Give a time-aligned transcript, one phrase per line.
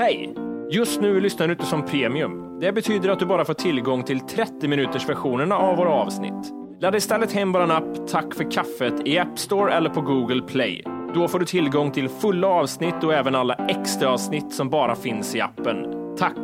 [0.00, 0.34] Hej!
[0.70, 2.58] Just nu lyssnar du inte som premium.
[2.60, 6.52] Det betyder att du bara får tillgång till 30 minuters versionerna av våra avsnitt.
[6.80, 10.84] Ladda istället hem vår app Tack för kaffet i App Store eller på Google Play.
[11.14, 15.34] Då får du tillgång till fulla avsnitt och även alla extra avsnitt som bara finns
[15.34, 15.76] i appen.
[16.18, 16.36] Tack!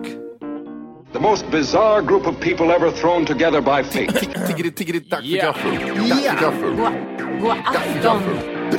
[1.13, 4.47] The most bizarre group of people ever thrown together by fate.
[4.47, 5.45] Tiggeri, tiggeri, dack för Ja.
[5.45, 5.71] gaffel.
[6.09, 6.77] Dack för gaffel.
[7.41, 8.19] God afton.
[8.71, 8.79] Det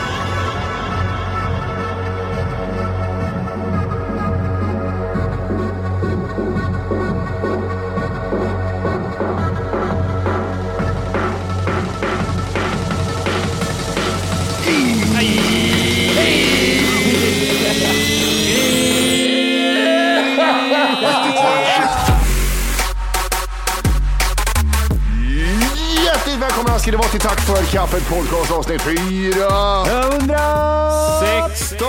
[26.25, 28.95] Hjärtligt välkomna ska det vara till Tack för kaffet podcast avsnitt 4.
[31.47, 31.87] 16!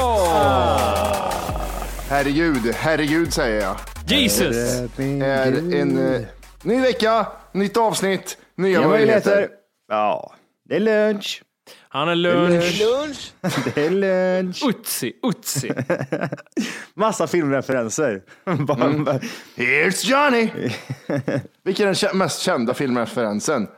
[2.09, 3.77] Herregud, herregud säger jag.
[4.07, 4.57] Jesus!
[4.99, 6.21] Är en eh,
[6.63, 9.31] ny vecka, nytt avsnitt, nya Nya möjligheter.
[9.31, 9.57] möjligheter.
[9.89, 10.35] Ja,
[10.69, 11.43] det är lunch.
[11.89, 13.33] Han är lunch.
[13.75, 14.63] Det är lunch.
[14.69, 15.73] Utsi, utsi.
[16.95, 18.23] Massa filmreferenser.
[18.65, 19.07] Bara- Mm.
[19.57, 20.51] Here's Johnny!
[21.65, 23.69] Vilken är den kä- mest kända filmreferensen?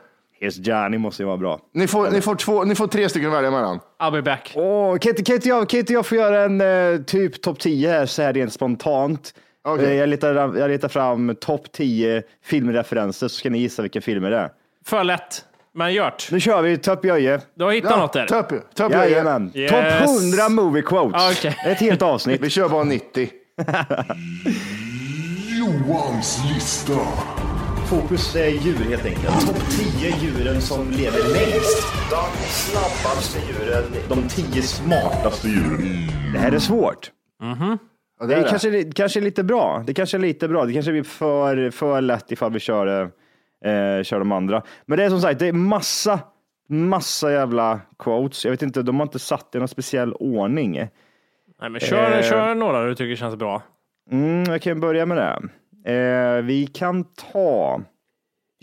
[0.45, 1.59] Here's Johnny måste ju vara bra.
[1.73, 3.79] Ni får, ni får, två, ni får tre stycken att välja mellan.
[3.99, 4.53] I'll be back.
[4.55, 7.59] Åh, kan, inte, kan, inte jag, kan inte jag få göra en eh, typ topp
[7.59, 9.33] 10 här så här rent spontant?
[9.63, 9.85] Okej.
[9.85, 14.31] Eh, jag, letar, jag letar fram topp 10 filmreferenser så ska ni gissa vilka filmer
[14.31, 14.49] det är.
[14.85, 15.45] För lätt.
[15.73, 16.27] Men gjort.
[16.31, 17.41] Nu kör vi Topp Jöje.
[17.55, 18.25] Du har hittat något där?
[18.75, 19.51] ta upp Jajamän.
[19.55, 19.71] Yes.
[19.71, 21.21] Topp 100 movie quotes.
[21.21, 21.57] Ah, okej.
[21.65, 22.41] Ett helt avsnitt.
[22.41, 23.29] Vi kör bara 90.
[25.59, 26.93] Johans lista.
[27.89, 29.45] Fokus är djur helt enkelt.
[29.47, 31.83] Topp 10 djuren som lever längst.
[32.09, 33.83] De snabbaste djuren.
[34.09, 35.81] De 10 smartaste djuren.
[36.33, 37.11] Det här är svårt.
[37.39, 38.49] Ja, Det är är det.
[38.49, 39.83] kanske, kanske är lite bra.
[39.87, 40.65] Det kanske är lite bra.
[40.65, 43.01] Det kanske blir för, för lätt ifall vi kör,
[43.65, 44.63] eh, kör de andra.
[44.85, 46.19] Men det är som sagt, det är massa,
[46.69, 48.45] massa jävla quotes.
[48.45, 50.71] Jag vet inte, de har inte satt det i någon speciell ordning.
[51.61, 52.23] Nej, men kör, Eh.
[52.29, 53.61] kör några du tycker känns bra.
[54.11, 55.39] Mm, jag kan börja med det.
[55.87, 57.81] Eh, vi kan ta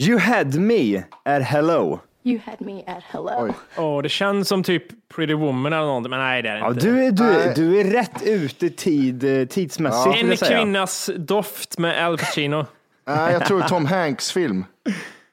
[0.02, 1.98] You had me at hello.
[2.24, 3.30] You had me at hello.
[3.38, 3.52] Oj.
[3.76, 4.84] Åh, det känns som typ
[5.14, 6.86] Pretty Woman eller någonting, men nej det är det Ja, inte.
[6.86, 7.52] du, är, du, Nej.
[7.56, 10.16] du är rätt ute tid, eh, tidsmässigt.
[10.16, 12.66] vill En kvinnas doft med Al Pacino.
[13.06, 14.64] Nej, jag tror Tom Hanks film.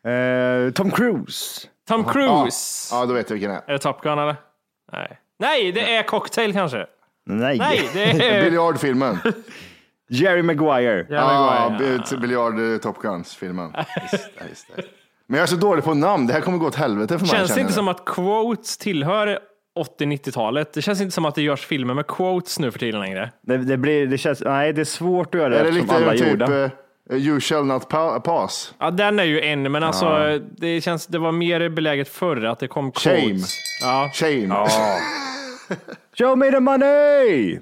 [0.03, 1.67] Eh, Tom Cruise.
[1.87, 2.95] Tom Cruise.
[2.95, 3.63] Ja, då vet jag vilken det är.
[3.67, 4.35] Är det Top Gun eller?
[4.91, 5.19] Nej.
[5.39, 6.85] Nej, det är Cocktail kanske.
[7.25, 7.57] Nej.
[7.57, 8.43] Nej, det är...
[8.43, 9.17] Biljardfilmen.
[10.09, 11.05] Jerry Maguire.
[11.09, 11.25] Ja,
[11.77, 11.99] Maguire.
[12.11, 13.71] bi- biljard eh, Top Guns-filmen.
[13.71, 13.81] Det,
[14.75, 14.83] det.
[15.27, 16.27] Men jag är så dålig på namn.
[16.27, 17.35] Det här kommer gå åt helvete för mig.
[17.35, 19.39] Känns det inte som att quotes tillhör
[19.99, 20.73] 80-90-talet?
[20.73, 23.31] Det känns inte som att det görs filmer med quotes nu för tiden längre.
[23.41, 25.95] Det, det, blir, det känns, nej, det är svårt att göra Är det eftersom lite
[25.95, 26.63] alla typ gjorda.
[26.65, 26.71] eh,
[27.11, 28.73] You shall not pa- pass?
[28.79, 32.59] Ja, den är ju en, men alltså det känns, det var mer beläget förr att
[32.59, 33.21] det kom Shame.
[33.21, 33.55] quotes.
[33.81, 34.09] Ja.
[34.13, 34.67] Shame.
[36.17, 37.59] Show me the money!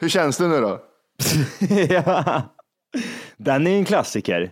[0.00, 0.80] Hur känns det nu då?
[1.88, 2.42] ja.
[3.36, 4.50] Den är en klassiker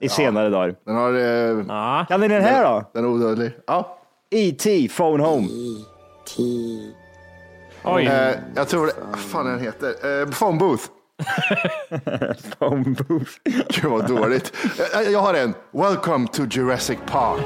[0.00, 0.74] i senare dagar.
[0.86, 1.12] Den har...
[1.14, 2.06] Eh, Ja.
[2.08, 2.90] Kan ni den här då?
[2.94, 3.52] den är odödlig.
[3.66, 3.98] Ja.
[4.30, 4.88] E.T.
[4.96, 5.48] Phone Home.
[7.84, 8.06] Oj.
[8.06, 8.92] Eh, jag tror det...
[9.10, 10.20] Vad fan den heter?
[10.20, 10.84] Eh, phone booth.
[12.58, 13.30] Phone Booth.
[13.68, 14.52] Gud vad dåligt.
[14.94, 15.54] Eh, jag har en.
[15.72, 17.44] Welcome to Jurassic Park.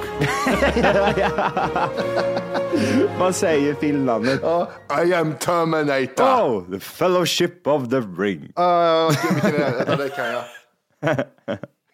[3.19, 4.41] Vad säger filmnamnet?
[4.43, 4.69] Ja,
[5.05, 6.25] I am Terminator.
[6.25, 8.53] Oh, the fellowship of the ring.
[8.59, 9.97] Uh, är det?
[9.97, 10.45] Det kan jag.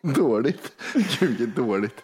[0.14, 0.72] Dåligt.
[0.94, 1.94] Gud, vilket dåligt.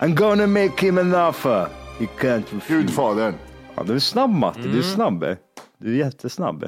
[0.00, 1.66] I'm gonna make him an offer.
[1.98, 2.74] He can't refuse.
[2.74, 3.34] Gudfadern.
[3.74, 5.36] Ja, du är snabb Matte, du är snabb.
[5.78, 6.62] Du är jättesnabb.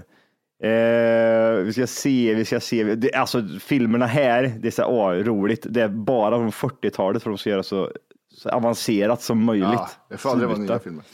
[0.62, 2.84] Eh, vi ska se, vi ska se.
[2.84, 5.66] Det, alltså filmerna här, det är så här, åh, roligt.
[5.70, 7.90] Det är bara från 40-talet för de ska göra så,
[8.34, 9.68] så avancerat som möjligt.
[9.72, 11.04] Ja, det får aldrig vara nya filmer.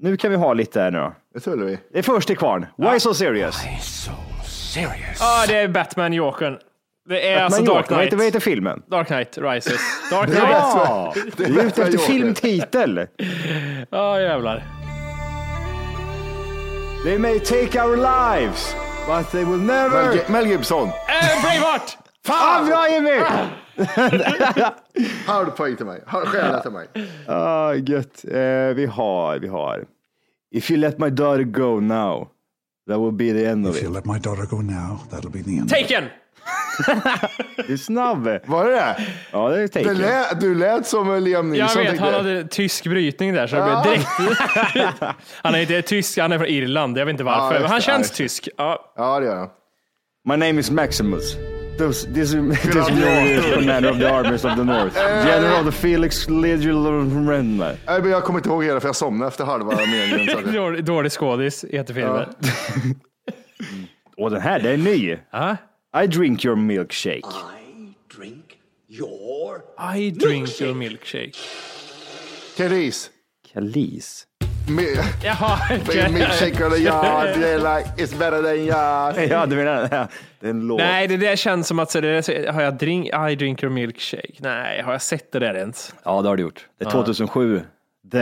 [0.00, 1.14] Nu kan vi ha lite här nu då.
[1.34, 1.78] Det tror vi.
[1.92, 2.66] Det är först till kvarn.
[2.76, 3.64] Why so serious?
[5.20, 6.58] Ja, det är Batman Jokern.
[7.08, 8.34] Det är alltså Dark Joker, vad heter, vad Knight.
[8.34, 8.82] heter filmen?
[8.90, 9.80] Dark Knight Rises.
[10.10, 10.42] Dark Knight.
[10.50, 11.98] Ja, du är ute efter Joker.
[11.98, 13.06] filmtitel.
[13.90, 14.62] Ja, jävlar.
[17.04, 18.74] They may take our lives,
[19.06, 20.12] but they will Mel, never...
[20.12, 20.88] Gi- Mel Gibson.
[20.88, 20.92] Äh,
[21.42, 21.96] Braveheart!
[22.28, 23.20] Fan, bra Jimmy!
[25.26, 26.02] Halv poäng till mig.
[26.06, 26.88] Stjärna till mig.
[27.26, 28.24] Ah, gött.
[28.24, 29.84] Eh, vi har, vi har.
[30.54, 32.28] If you let my daughter go now,
[32.90, 33.94] that will be the end of If you it.
[33.96, 35.70] let my daughter go now, that'll be the end.
[35.70, 36.04] Taken!
[37.66, 38.24] Du är snabb.
[38.46, 38.96] Var det det?
[39.32, 39.98] Ja, det är det taken.
[39.98, 41.78] lät, du lät som Liam Jag Neeson.
[41.82, 42.18] vet, tänkte han jag.
[42.18, 44.08] hade tysk brytning där så det blev direkt.
[45.42, 46.98] han är inte tysk, han är från Irland.
[46.98, 48.48] Jag vet inte Ja, varför, just men han känns ja, tysk.
[48.56, 48.92] Ja.
[48.96, 49.48] Ja, det gör han.
[50.28, 51.36] My name is Maximus.
[51.78, 52.86] This, this, this is
[53.54, 54.94] commander of the armies of the north.
[54.94, 57.56] General of the Felix Legion.
[57.58, 60.52] Nej, men Jag kommer inte ihåg hela för jag somnade efter halva meningen.
[60.54, 62.26] Dålig, dålig skådis heter filmen.
[64.16, 65.18] Och den här, den är ny.
[65.30, 65.56] Ja.
[66.02, 67.22] I drink your milkshake.
[69.96, 71.32] I drink your milkshake.
[72.56, 73.10] Keris.
[73.52, 74.26] Kalis.
[74.68, 75.58] Mi- Jaha,
[76.10, 79.16] Milkshake yard, yeah, like it's better than yard.
[79.30, 80.08] Ja, du menar ja,
[80.40, 80.78] det är en låt.
[80.78, 83.72] Nej, det där känns som att så det där, har jag drink, I drink your
[83.74, 84.32] milkshake.
[84.38, 85.94] Nej, har jag sett det där ens?
[86.04, 86.68] Ja, det har du gjort.
[86.78, 87.60] Det är 2007.
[88.12, 88.18] The,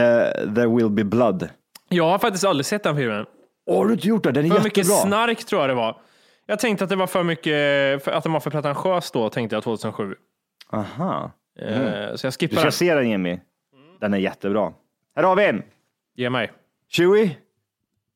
[0.55, 1.49] there will be blood.
[1.89, 3.25] Jag har faktiskt aldrig sett den filmen.
[3.69, 4.31] Har du inte gjort det?
[4.31, 4.97] Den är För mycket jättebra.
[5.01, 6.01] snark tror jag det var.
[6.45, 9.55] Jag tänkte att det var för mycket, för att den var för pretentiös då, tänkte
[9.55, 10.15] jag 2007.
[10.71, 11.31] Aha.
[11.59, 12.71] Eh, Så jag Du skippar ska den.
[12.71, 13.39] se den Jimmy.
[13.99, 14.73] Den är jättebra.
[15.15, 15.63] Här har vi en.
[16.15, 16.51] Ge mig.
[16.89, 17.37] Chewie.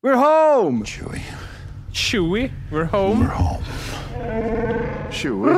[0.02, 0.84] We're home!
[0.86, 1.22] Chewie,
[2.70, 3.28] we're home.
[5.10, 5.54] Chewie.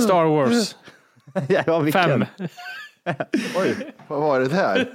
[0.00, 0.74] Star Wars.
[1.48, 2.02] ja, vilken?
[2.02, 2.24] Fem.
[3.56, 4.88] Oj, vad var det här?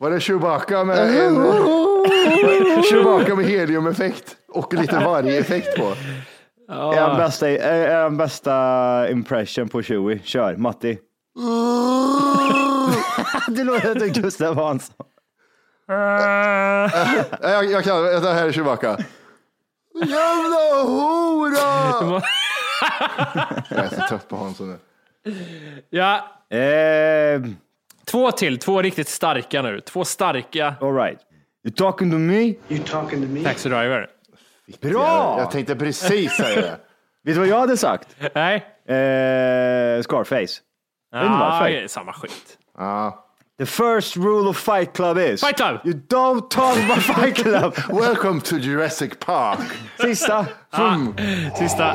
[0.00, 5.92] Var det Chewbacca med en Chewbacca med heliumeffekt och lite vargeffekt på?
[6.68, 10.20] Är han bästa, är, är han bästa impression på Chewie?
[10.24, 10.98] Kör, Matti.
[13.48, 14.94] det låter som Gustav Hansson.
[15.88, 16.90] Nej,
[17.42, 18.98] Jag, jag kan, det här är Chewbacca.
[19.94, 22.22] Jävla hora!
[23.70, 24.78] Jag är så trött på Hansson nu.
[25.90, 27.40] Ja, Eh,
[28.04, 28.58] två till.
[28.58, 29.80] Två riktigt starka nu.
[29.80, 31.18] Två starka all right.
[31.64, 32.54] You talking to me?
[33.44, 34.08] Taxi Driver.
[34.80, 35.36] Bra!
[35.38, 36.78] Jag tänkte precis säga det.
[37.24, 38.16] Vet du vad jag hade sagt?
[38.34, 38.54] Nej.
[38.56, 40.60] Eh, Scarface.
[41.12, 42.58] Ah, det är samma skit.
[42.78, 43.25] Ja.
[43.58, 45.80] The first rule of Fight Club is Fight Club!
[45.84, 47.74] You don't talk about Fight Club.
[47.88, 49.60] Welcome to Jurassic Park.
[49.98, 50.46] Sista.
[50.74, 50.96] Ah,
[51.56, 51.94] sista.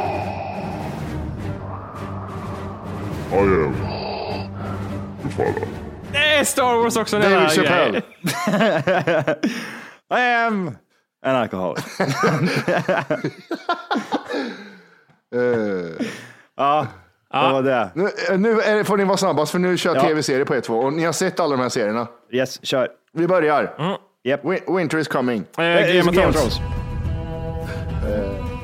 [3.31, 3.72] I am
[5.24, 5.68] the father.
[6.12, 7.19] Det är Star Wars också.
[7.19, 8.02] den David här Chappelle.
[8.48, 9.38] grejen.
[10.10, 10.78] I am
[11.24, 11.86] an alcoholic.
[15.34, 16.06] Eh,
[16.58, 16.88] ja,
[17.31, 17.89] vad var det?
[17.96, 20.01] nu nu är, det- får ni vara snabbast för nu kör Ja.
[20.01, 22.08] tv-serier på E2 och ni har sett alla de här serierna.
[22.32, 22.88] Yes, kör.
[23.13, 23.74] Vi börjar.
[24.24, 24.44] Yep.
[24.44, 25.44] Win- Winter is coming.
[25.58, 26.60] Eh, Eh, Game of Thrones.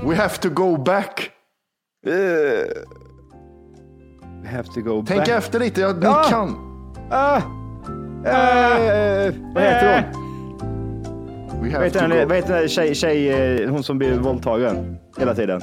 [0.05, 1.31] We have to go back.
[2.07, 2.13] Uh,
[4.43, 5.27] we have to go Tänk back.
[5.29, 6.23] efter lite, ja, ni Ja.
[6.29, 6.55] kan.
[7.11, 10.23] Ah, eh, vad heter hon?
[11.61, 12.25] Vad heter go.
[12.27, 13.29] vad heter den tjej, tjej,
[13.63, 15.61] eh, hon som blir våldtagen hela tiden?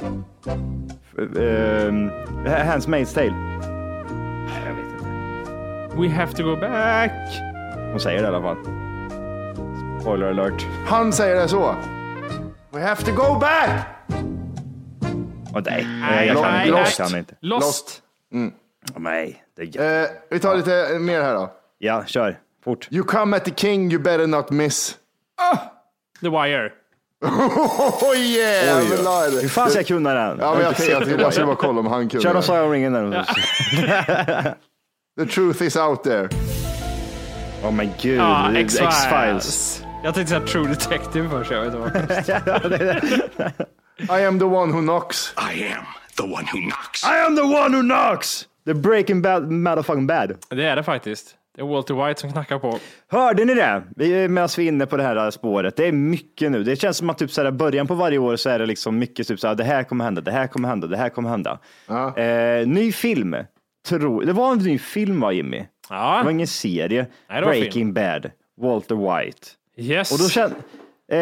[1.17, 2.11] Um,
[2.45, 3.35] Hands Maid's Tale.
[4.65, 5.05] Jag vet inte.
[5.97, 7.11] We have to go back.
[7.91, 8.57] Hon säger det i alla fall.
[10.01, 10.65] Spoiler alert.
[10.87, 11.75] Han säger det så.
[12.71, 13.87] We have to go back!
[15.53, 16.71] Åh, nej, nej, jag kan inte.
[16.71, 16.97] Lost.
[16.97, 17.35] kan inte.
[17.39, 18.01] Lost.
[18.33, 18.41] Åh,
[18.97, 20.03] Nej, det är.
[20.03, 21.51] Eh, vi tar lite mer här då.
[21.77, 22.39] Ja, kör.
[22.63, 22.87] Fort.
[22.91, 24.97] You come at the king you better not miss.
[26.21, 26.71] The Wire.
[27.25, 29.41] Oh jävlar!
[29.41, 30.37] Hur fan ska jag kunna den?
[30.39, 32.23] Ja, men jag, jag, jag skulle bara kolla om han kunde.
[32.23, 33.25] Kör någon Sagan om ringen där.
[35.19, 36.29] The truth is out there.
[37.63, 38.19] Åh men gud.
[38.19, 38.95] Är X-Files.
[38.95, 39.81] X-Files.
[40.03, 41.51] Jag tänkte säga True Detective först.
[41.51, 42.41] Jag vet inte
[43.39, 43.59] vad.
[44.19, 45.33] I am the one who knocks.
[45.37, 45.85] I am
[46.17, 47.03] the one who knocks.
[47.03, 48.47] I am the one who knocks!
[48.65, 50.37] The breaking bad, motherfucking bad.
[50.49, 51.35] Det är det faktiskt.
[51.55, 52.79] Det är Walter White som knackar på.
[53.07, 53.83] Hörde ni det?
[53.95, 55.75] Vi- Medan vi är inne på det här spåret.
[55.75, 56.63] Det är mycket nu.
[56.63, 58.99] Det känns som att typ så här, början på varje år så är det liksom
[58.99, 61.29] mycket typ så här, det här kommer hända, det här kommer hända, det här kommer
[61.29, 61.59] hända.
[61.87, 62.17] Ja.
[62.17, 63.35] Eh, ny film
[63.87, 65.63] tror, det var en ny film va Jimmy?
[65.89, 66.17] Ja.
[66.17, 67.05] Det var ingen serie.
[67.29, 67.93] Nej, var Breaking film.
[67.93, 68.31] Bad,
[68.61, 69.47] Walter White.
[69.77, 70.11] Yes.
[70.11, 70.55] Och då kände,
[71.11, 71.19] eh,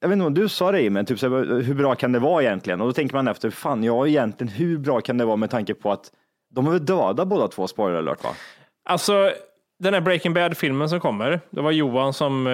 [0.00, 2.18] jag vet inte om du sa det men typ så här, hur bra kan det
[2.18, 2.80] vara egentligen?
[2.80, 5.74] Och då tänker man efter, fan ja egentligen hur bra kan det vara med tanke
[5.74, 6.10] på att
[6.54, 8.30] de är väl döda båda två, spoiler alert va?
[8.88, 9.32] Alltså,
[9.78, 12.52] den här Breaking Bad-filmen som kommer, det var Johan som eh,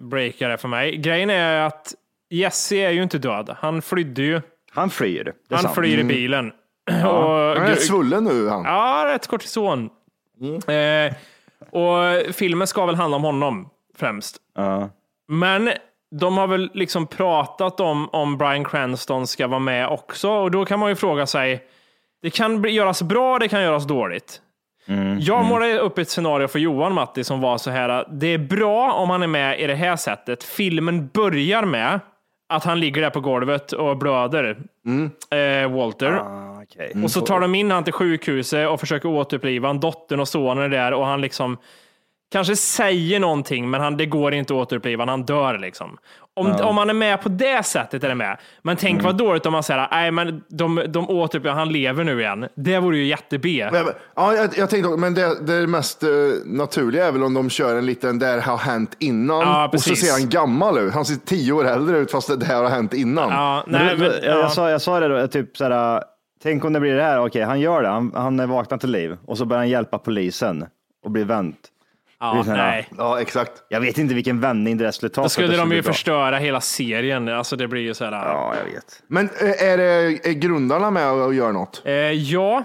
[0.00, 0.96] breakade för mig.
[0.96, 1.94] Grejen är att
[2.30, 3.56] Jesse är ju inte död.
[3.58, 4.40] Han flydde ju.
[4.70, 5.32] Han flyr.
[5.50, 5.74] Han sant.
[5.74, 6.52] flyr i bilen.
[6.86, 8.64] Och, Han är svullen nu han.
[8.64, 9.90] Ja, rätt kortison.
[10.66, 11.14] Eh,
[11.70, 14.36] och filmen ska väl handla om honom främst.
[14.54, 14.90] Ja.
[15.28, 15.70] Men
[16.20, 20.64] de har väl liksom pratat om om Bryan Cranston ska vara med också och då
[20.64, 21.64] kan man ju fråga sig.
[22.22, 24.40] Det kan göras bra, det kan göras dåligt.
[25.20, 28.04] Jag målade upp ett scenario för Johan Matti som var så här.
[28.10, 30.44] Det är bra om han är med i det här sättet.
[30.44, 32.00] Filmen börjar med
[32.48, 34.58] att han ligger där på golvet och blöder.
[35.30, 36.12] Eh, Walter.
[36.12, 37.02] Ah, okej.
[37.04, 39.80] Och så tar de in han till sjukhuset och försöker återuppliva han.
[39.80, 41.56] Dottern och sonen är där och han liksom
[42.32, 45.08] kanske säger någonting, men han, det går inte att återuppliva han.
[45.08, 45.98] Han dör liksom.
[46.36, 48.38] Om, om man är med på det sättet är det med.
[48.62, 52.20] Men tänk vad dåligt om man säger nej, men de, de återupplivar, han lever nu
[52.20, 52.48] igen.
[52.54, 53.68] Det vore ju jätte-B.
[53.72, 53.86] Men,
[54.16, 56.08] ja, jag, jag tänkte, men det, det mest eh,
[56.44, 59.96] naturliga är väl om de kör en liten där har hänt innan Ja, och så
[59.96, 60.94] ser han gammal ut.
[60.94, 63.30] Han ser tio år äldre ut fast det där har hänt innan.
[63.30, 64.40] Ja, Men nej, då- men, då- jag, ja.
[64.40, 66.02] jag, sa, jag sa det då, typ såhär,
[66.42, 69.16] tänk om det blir det här, okej han gör det, han, han vaknar till liv
[69.26, 70.64] och så börjar han hjälpa polisen
[71.04, 71.56] och blir vänt.
[72.20, 72.88] Ja, här- nej.
[72.98, 73.52] Ja, exakt.
[73.68, 75.22] Jag vet inte vilken vändning det där skulle ta.
[75.22, 75.92] Då skulle de ju bra.
[75.92, 77.28] förstöra hela serien.
[77.28, 78.12] Alltså det blir ju så här.
[78.12, 79.02] Ja, jag vet.
[79.06, 81.82] Men eh, är, det, är grundarna med och gör något?
[81.84, 82.62] Eh, ja,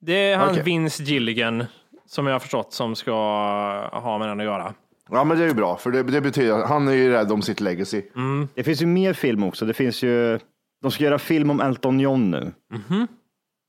[0.00, 0.62] det är han Okej.
[0.62, 1.64] Vince Gilligan
[2.06, 3.12] som jag har förstått som ska
[3.92, 4.74] ha med den att göra.
[5.10, 7.32] Ja, men det är ju bra, för det, det betyder att han är ju rädd
[7.32, 8.02] om sitt legacy.
[8.54, 9.64] Det finns ju mer film också.
[9.64, 10.38] Det finns ju,
[10.82, 12.52] de ska göra film om Elton John nu.
[12.72, 13.06] Mhm.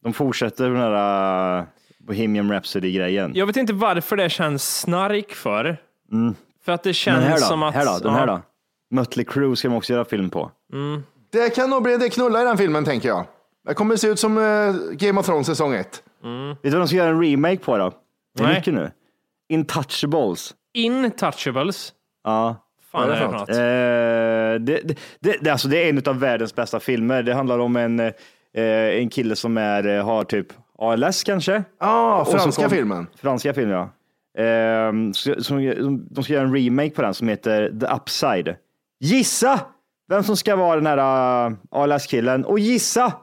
[0.03, 1.65] De fortsätter den här uh,
[2.07, 3.31] Bohemian Rhapsody-grejen.
[3.35, 5.77] Jag vet inte varför det känns snark för.
[6.65, 7.41] För att det känns här då?
[7.41, 7.75] som att...
[7.75, 7.99] här då?
[7.99, 8.41] Den här då?
[8.91, 10.51] Mötley Crüe ska de också göra film på.
[11.31, 13.25] Det kan nog bli det knulla i den filmen, tänker jag.
[13.67, 16.03] Det kommer se ut som eh, Game of Thrones säsong 1.
[16.23, 17.93] Vet du vad de ska göra en remake på då?
[18.37, 18.55] Det är Nej.
[18.55, 18.91] mycket nu.
[19.49, 20.53] Intouchables.
[20.73, 21.93] Intouchables.
[22.23, 22.55] Ja.
[22.91, 23.49] Fan är det för något?
[23.49, 27.23] Eh, det, det, det, det, alltså det är en av världens bästa filmer.
[27.23, 28.13] Det handlar om en, eh,
[28.53, 30.47] en kille som är, eh, har typ
[30.79, 31.63] ALS kanske.
[31.79, 33.07] Ja, så franska kom- filmen.
[33.15, 33.89] Franska film, ja.
[34.37, 35.53] Ehm, så, så,
[36.11, 38.55] de ska göra en remake på den som heter The Upside.
[38.99, 39.59] Gissa
[40.09, 40.97] vem som ska vara den här
[41.47, 43.13] uh, ALS-killen och gissa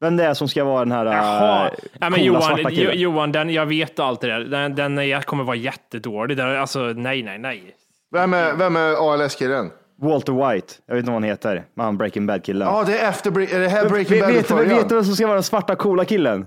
[0.00, 1.70] vem det är som ska vara den här uh, Jaha.
[1.92, 2.90] Ja, men coola Johan, svarta Jo-.
[2.90, 4.40] Johan den, jag vet allt det där.
[4.40, 6.36] Den, den kommer vara jättedålig.
[6.36, 7.74] Den, alltså, nej, nej, nej.
[8.12, 9.70] Vem är, vem är ALS-killen?
[10.02, 12.68] Walter White, jag vet inte vad han heter, men han Breaking Bad-killen.
[12.68, 15.14] Ja, det är efter är det här Breaking Bad vet, du- vet du vem som
[15.14, 16.46] ska vara den svarta coola killen?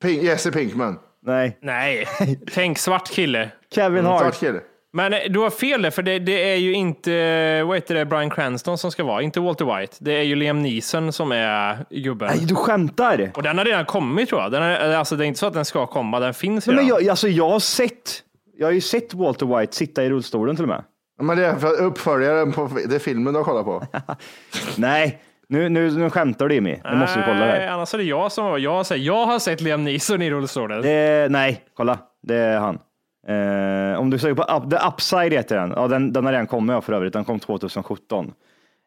[0.00, 0.98] Pink, Jesse Pinkman.
[1.26, 2.08] Nej, Nej,
[2.52, 3.50] tänk svart kille.
[3.74, 4.20] Kevin Hart.
[4.20, 4.60] Svart kille.
[4.92, 8.04] Men eh, du har fel där, för det, det är ju inte vad heter det,
[8.04, 9.96] Bryan Cranston som ska vara, inte Walter White.
[10.00, 12.28] Det är ju Liam Neeson som är gubben.
[12.36, 13.30] Nej, du skämtar.
[13.34, 14.52] Och den har redan kommit tror jag.
[14.52, 16.86] Den är, alltså, det är inte så att den ska komma, den finns Nej, redan.
[16.86, 18.22] men jag, alltså, jag har sett,
[18.56, 20.84] jag har ju sett Walter White sitta i rullstolen till och med.
[21.22, 23.86] Men det är för uppföljaren på det är filmen du har kollat på.
[24.76, 26.78] Nej, nu, nu, nu skämtar du Jimmy.
[26.84, 27.66] Nu måste vi kolla det här.
[27.66, 28.58] annars är det jag som var.
[28.58, 30.82] Jag har sett, jag har sett Liam Neeson i rullstolen.
[30.82, 31.98] Det, nej, kolla.
[32.22, 32.78] Det är han.
[33.28, 35.72] Eh, om du söker på up, The Upside heter den.
[35.76, 37.12] Ja, den, den har redan kommit ja, för övrigt.
[37.12, 38.32] Den kom 2017.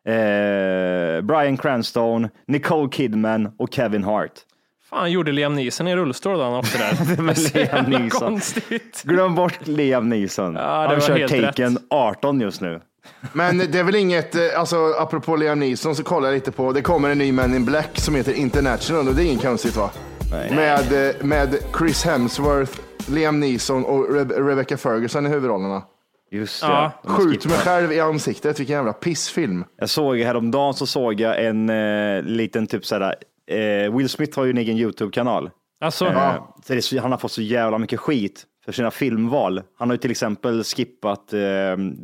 [0.08, 4.32] Eh, Brian Cranston, Nicole Kidman och Kevin Hart.
[4.90, 7.16] Fan, gjorde Liam Neeson i rullstol då han åkte där?
[7.16, 8.20] Det var Så Liam Neeson.
[8.30, 9.04] konstigt.
[9.06, 10.54] Glöm bort Liam Neeson.
[10.54, 11.84] det han kör Taken rätt.
[11.90, 12.82] 18 just nu.
[13.34, 16.72] Men det är väl inget, eh, alltså apropå Liam Neeson så kollar jag lite på,
[16.72, 19.76] det kommer en ny Man in Black som heter International och det är inget konstigt
[19.76, 19.90] va?
[20.32, 25.84] Med, eh, med Chris Hemsworth, Liam Neeson och Re- Rebecca Ferguson i huvudrollerna.
[26.32, 26.68] Just det.
[26.68, 26.92] Ja.
[27.04, 29.66] Skjut mig själv i ansiktet, vilken jävla pissfilm.
[29.78, 33.16] Jag såg häromdagen så såg jag en eh, liten typ såhär,
[33.52, 35.50] eh, Will Smith har ju en egen YouTube-kanal.
[35.82, 39.62] Alltså, Eh, så det han har fått så jävla mycket skit för sina filmval.
[39.80, 41.40] Han har ju till exempel skippat eh,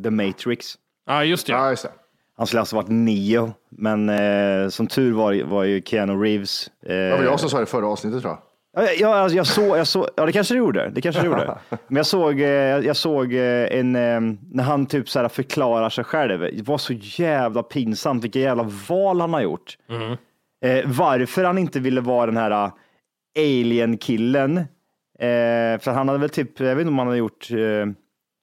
[0.02, 0.74] The Matrix.
[1.08, 1.52] Ja just det.
[1.52, 1.90] Ja, just det.
[2.36, 6.70] Han skulle alltså varit nio, men eh, som tur var, var ju Keanu Reeves.
[6.86, 8.42] Eh, väl jag som sa det förra avsnittet tror jag.
[8.84, 10.90] Ja, jag, alltså, jag såg, jag såg, ja det kanske det gjorde.
[10.94, 11.58] Det kanske det gjorde.
[11.88, 12.48] Men jag såg, eh,
[12.78, 16.40] jag såg eh, en, eh, när han typ så här förklarar sig själv.
[16.40, 19.78] Det var så jävla pinsamt vilka jävla val han har gjort.
[20.64, 22.70] Eh, varför han inte ville vara den här
[23.38, 24.58] alien-killen.
[25.18, 27.86] Eh, för han hade väl typ, jag vet inte om han hade gjort, eh,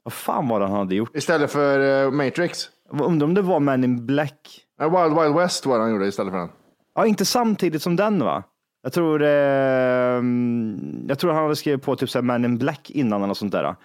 [0.06, 1.16] vad fan var det han hade gjort?
[1.16, 2.70] Istället för eh, Matrix.
[2.90, 4.62] Undrar om det var Man in Black.
[4.82, 6.50] Eh, Wild Wild West var det han gjorde istället för den.
[6.96, 8.44] Ja, inte samtidigt som den va?
[8.84, 9.28] Jag tror, eh,
[11.08, 13.38] jag tror han hade skrivit på typ så här Man in Black innan eller något
[13.38, 13.76] sånt där.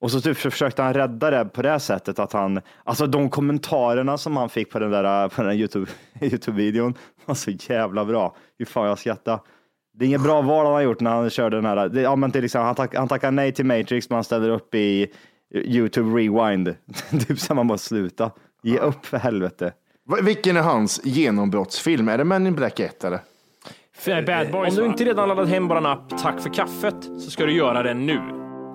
[0.00, 4.18] Och så typ försökte han rädda det på det sättet att han, alltså de kommentarerna
[4.18, 5.86] som han fick på den där, på den YouTube,
[6.20, 8.36] YouTube-videon var så jävla bra.
[8.58, 9.40] Hur fan jag skrattade.
[9.94, 12.16] Det är inget bra val han har gjort när han körde den här, det, ja
[12.16, 15.12] men till exempel, han, tack, han tackar nej till Matrix men han ställer upp i
[15.54, 16.74] YouTube Rewind.
[17.28, 18.30] typ så man bara sluta,
[18.62, 19.72] ge upp för helvete.
[20.22, 22.08] Vilken är hans genombrottsfilm?
[22.08, 23.20] Är det Men in Black 1 eller?
[24.06, 27.46] Bad Boys, Om du inte redan laddat hem vår app Tack för kaffet så ska
[27.46, 28.20] du göra det nu.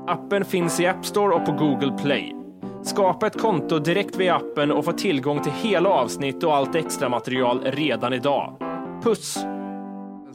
[0.07, 2.35] Appen finns i App Store och på Google Play.
[2.83, 7.09] Skapa ett konto direkt via appen och få tillgång till hela avsnitt och allt extra
[7.09, 8.57] material redan idag.
[9.03, 9.37] Puss!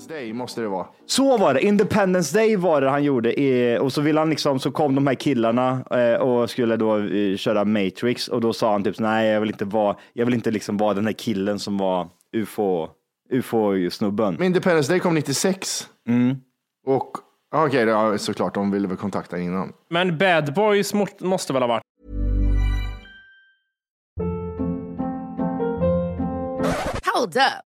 [0.00, 0.86] Day måste det vara.
[1.06, 4.58] Så var det, Independence Day var det han gjorde i, och så ville han liksom,
[4.58, 8.72] så kom de här killarna eh, och skulle då eh, köra Matrix och då sa
[8.72, 11.58] han typ nej jag vill inte vara, jag vill inte liksom vara den här killen
[11.58, 12.88] som var ufo,
[13.30, 14.34] ufo-snubben.
[14.34, 15.88] Men Independence Day kom 96.
[16.08, 16.36] Mm.
[16.86, 17.10] Och
[17.50, 19.72] ja, okej, ja, såklart, de ville väl kontakta innan.
[19.90, 21.82] Men Bad Boys må- måste väl ha varit
[27.14, 27.71] Hold up.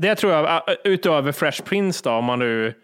[0.00, 2.74] Det tror jag, ä, utöver Fresh Prince då, om man nu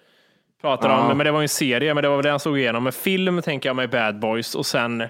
[0.61, 1.11] pratar Ja.
[1.11, 2.83] om, men det var ju en serie, men det var väl den jag såg igenom.
[2.85, 5.09] Men film tänker jag med Bad Boys och sen, eh,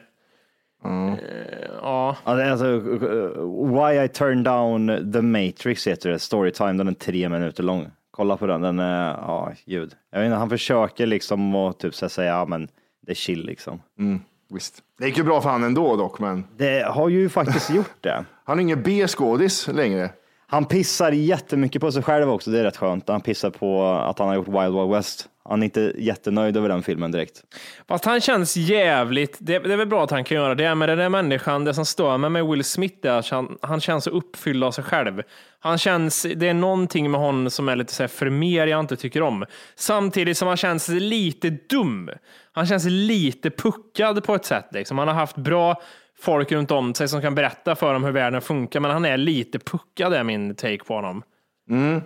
[1.83, 2.17] ja.
[2.25, 6.89] Ja, det är alltså, uh, Why I Turned Down The Matrix heter det, Storytime, den
[6.89, 7.91] är tre minuter lång.
[8.11, 9.93] Kolla på den, den är, ja, gud.
[10.13, 12.69] Jag vet inte, han försöker liksom att typ så säga, ja men
[13.07, 13.83] det är chill liksom.
[13.99, 14.79] Mm, visst.
[14.99, 18.25] Det gick ju bra för han ändå dock, men Det har ju faktiskt gjort det.
[18.45, 20.11] han är ingen B-skådis längre.
[20.49, 23.09] Han pissar jättemycket på sig själv också, det är rätt skönt.
[23.09, 25.29] Han pissar på att han har gjort Wild Wild West.
[25.49, 27.43] Han är inte jättenöjd över den filmen direkt.
[27.89, 30.89] Fast han känns jävligt, det, det är väl bra att han kan göra det, men
[30.89, 34.05] den där människan, det som stör mig med Will Smith är att han, han känns
[34.05, 35.23] så uppfylld av sig själv.
[35.61, 38.81] Han känns, det är någonting med honom som är lite så här för mer jag
[38.81, 39.45] inte tycker om.
[39.75, 42.11] Samtidigt som han känns lite dum.
[42.53, 44.69] Han känns lite puckad på ett sätt.
[44.71, 44.99] Liksom.
[44.99, 45.83] Han har haft bra
[46.21, 49.17] folk runt om sig som kan berätta för dem hur världen funkar, men han är
[49.17, 51.23] lite puckad är min take på honom.
[51.71, 52.01] Mm.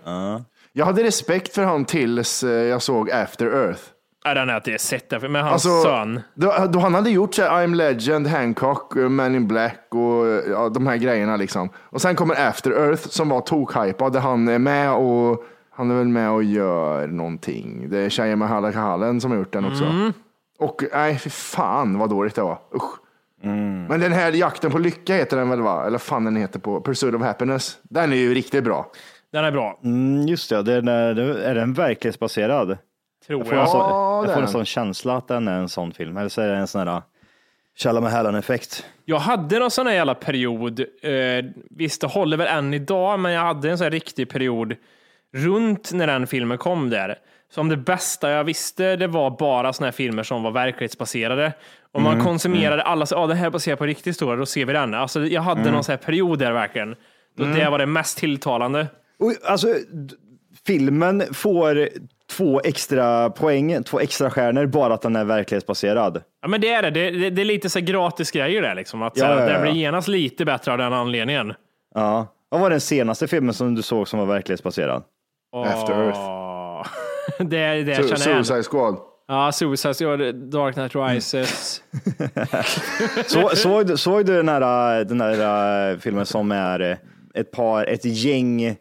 [0.73, 3.81] Jag hade respekt för honom tills eh, jag såg After Earth.
[4.25, 6.21] Ja, den har jag inte sett, därför- men hans Alltså, son.
[6.35, 10.27] Då, då han hade gjort så här, I'm Legend, Hancock, eh, Man in Black och
[10.27, 11.69] eh, ja, de här grejerna liksom.
[11.77, 15.95] Och sen kommer After Earth som var tokhypad där han är med och han är
[15.95, 17.91] väl med och gör någonting.
[17.91, 19.85] Det är Shia Mahalakalen som har gjort den också.
[19.85, 20.13] Mm.
[20.59, 22.59] Och nej, för fan vad dåligt det var.
[22.75, 23.00] Usch.
[23.43, 25.87] Men den här Jakten på lycka heter den väl va?
[25.87, 27.79] Eller fan den heter på Pursuit of Happiness.
[27.83, 28.91] Den är ju riktigt bra.
[29.33, 29.81] Den är bra.
[29.85, 32.79] Mm, just det, den är, är den verklighetsbaserad?
[33.27, 33.63] Tror jag får, jag.
[33.63, 36.17] en, sån, Ja, jag får en sån känsla att den är en sån film.
[36.17, 37.03] Eller så är det en sån här
[37.77, 38.85] Tjalla med hälen-effekt.
[39.05, 43.33] Jag hade någon sån här jävla period, eh, visst det håller väl än idag, men
[43.33, 44.77] jag hade en sån här riktig period
[45.33, 47.19] runt när den filmen kom där.
[47.51, 51.53] Som det bästa jag visste, det var bara såna här filmer som var verklighetsbaserade.
[51.93, 54.47] Om man Mm, konsumerade alla, så, ja det här är baserat på riktig historia, då
[54.47, 54.95] ser vi den.
[54.95, 55.73] Alltså jag hade Mm.
[55.73, 56.95] någon sån här period där verkligen.
[57.37, 57.59] Då Mm.
[57.59, 58.87] Det var det mest tilltalande.
[59.19, 59.67] Och, alltså,
[60.67, 61.89] filmen får
[62.37, 66.23] två extra poäng, två extra stjärnor bara att den är verklighetsbaserad.
[66.43, 69.03] Ja men det är det, det, det, det är lite så gratis grejer där liksom.
[69.03, 69.53] Att Ja, ja, ja.
[69.53, 71.55] det blir genast lite bättre av den anledningen.
[71.95, 72.27] Ja.
[72.49, 75.03] Vad var den senaste filmen som du såg som var verklighetsbaserad?
[75.67, 76.19] After Earth.
[77.39, 78.43] Det är det jag Su- känner.
[78.43, 78.97] Suicide Squad.
[79.29, 81.83] Ja, Suicide Squad, Dark Knight Rises.
[83.27, 86.97] Så, såg, du- såg du den här, den här eh, filmen som är eh,
[87.35, 88.77] ett par, ett gäng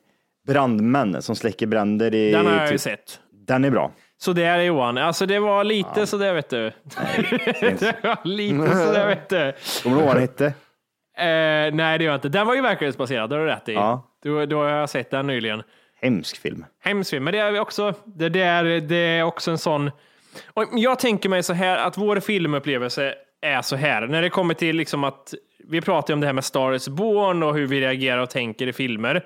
[0.48, 2.32] brandmän som släcker bränder i...
[2.32, 3.20] Den har jag ju typ- sett.
[3.48, 3.92] Den är bra.
[4.18, 4.98] Så det är Johan.
[4.98, 6.58] Alltså det var lite så där vet du.
[7.80, 9.54] det var lite så där vet du.
[9.84, 10.54] Kommer du ihåg vad den hette?
[11.76, 12.30] nej, det gör jag inte.
[12.30, 13.74] Den var ju verklighetsbaserad, det har du rätt i.
[13.74, 14.16] Ja.
[14.24, 15.64] Då, då har jag sett den nyligen.
[16.02, 16.66] Hemsk film.
[16.84, 19.92] Hemsk film, men det är också, det, det, är, det är också en sån...
[20.54, 24.54] Och jag tänker mig så här att vår filmupplevelse är så här, när det kommer
[24.54, 25.34] till liksom att
[25.68, 28.68] vi pratar om det här med Star is Born och hur vi reagerar och tänker
[28.68, 29.26] i filmer.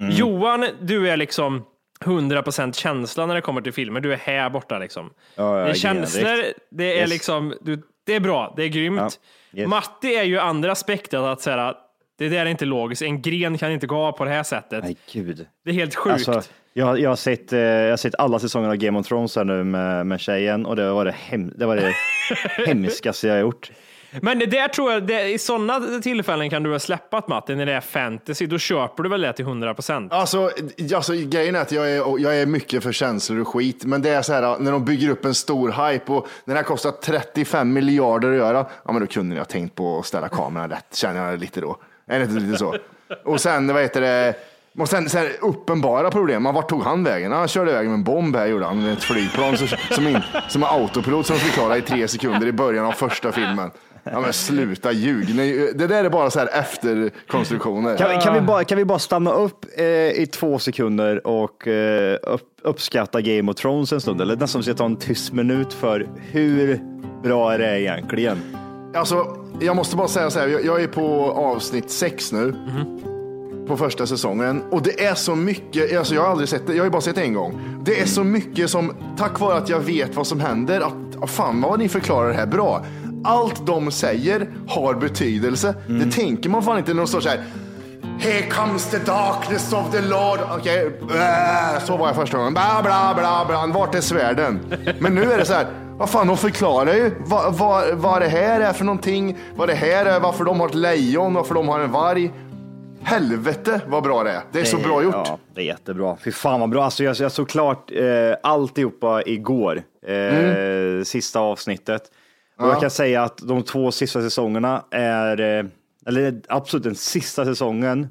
[0.00, 0.12] Mm.
[0.12, 1.64] Johan, du är liksom
[2.04, 4.00] 100% känsla när det kommer till filmer.
[4.00, 5.10] Du är här borta liksom.
[5.34, 6.58] Jag det är känslor, direkt.
[6.70, 7.10] det är Yes.
[7.10, 9.20] liksom, du, det är bra, det är grymt.
[9.50, 9.68] Ja, yes.
[9.68, 11.74] Matti är ju andra aspektet att säga
[12.20, 13.02] det där är inte logiskt.
[13.02, 14.84] En gren kan inte gå av på det här sättet.
[14.84, 15.46] Nej, gud.
[15.64, 16.28] Det är helt sjukt.
[16.28, 19.36] Alltså, jag, jag, har sett, eh, jag har sett alla säsonger av Game of Thrones
[19.36, 21.94] här nu med, med tjejen och det var det, hem, det, var det
[22.66, 23.70] hemskaste jag har gjort.
[24.22, 27.66] Men det där tror jag, det, i sådana tillfällen kan du ha släppat Matti, när
[27.66, 30.12] det är fantasy, då köper du väl det till 100 procent.
[30.12, 30.50] Alltså,
[30.94, 34.10] alltså grejen är att jag är, jag är mycket för känslor och skit, men det
[34.10, 36.90] är så här när de bygger upp en stor hype och när det här kostar
[36.90, 40.70] 35 miljarder att göra, ja men då kunde ni ha tänkt på att ställa kameran
[40.70, 41.76] rätt, känner jag lite då.
[42.10, 42.74] Är det inte lite så?
[43.24, 44.34] Och sen, vad heter det,
[44.78, 46.44] och sen, sen uppenbara problem.
[46.44, 47.32] Vart tog han vägen?
[47.32, 50.18] Han körde iväg med en bomb här gjorde han, med ett flygplan som, som, in,
[50.48, 53.70] som är autopilot som förklarar i tre sekunder i början av första filmen.
[54.04, 55.34] Ja men sluta ljug.
[55.36, 57.96] Nej, Det där är bara så här efterkonstruktioner.
[57.96, 61.68] Kan, vi- kan, vi bara, kan vi bara stanna upp eh, i två sekunder och
[61.68, 64.20] eh, upp, uppskatta Game of Thrones en stund?
[64.20, 66.80] Eller nästan så jag ta en tyst minut för hur
[67.22, 68.38] bra är det egentligen?
[68.94, 72.54] Alltså, jag måste bara säga så här, jag, jag är på avsnitt sex nu.
[73.68, 74.62] På första säsongen.
[74.70, 77.02] Och det är så mycket, alltså jag har aldrig sett det, jag har ju bara
[77.02, 77.60] sett det en gång.
[77.84, 81.60] Det är så mycket som, tack vare att jag vet vad som händer, att fan
[81.60, 82.84] vad ni förklarar det här bra.
[83.24, 85.74] Allt de säger har betydelse.
[85.86, 87.44] Det tänker man fan inte när de står så här.
[88.18, 90.38] Here comes the darkness of the Lord.
[90.58, 92.52] Okej, äh, så var jag första gången.
[92.52, 93.66] Bla, bla, bla, bla.
[93.66, 94.60] Vart är svärden?
[94.98, 95.66] Men nu är det så här.
[96.00, 99.38] Vad fan, de förklarar ju vad, vad, vad det här är för någonting.
[99.56, 102.32] Vad det här är, varför de har ett lejon, varför de har en varg.
[103.02, 104.42] Helvete vad bra det är.
[104.52, 105.14] Det är så bra gjort.
[105.14, 106.16] Ja, det är jättebra.
[106.24, 106.84] Fy fan vad bra.
[106.84, 112.02] Alltså, jag, jag såg klart eh, alltihopa igår, eh, sista avsnittet.
[112.58, 112.68] Och Ja.
[112.68, 115.64] jag kan säga att de två sista säsongerna är, eh,
[116.06, 118.08] eller absolut den sista säsongen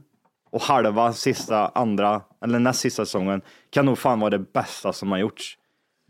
[0.51, 5.11] och halva sista andra, eller näst sista säsongen, kan nog fan vara det bästa som
[5.11, 5.55] har gjorts.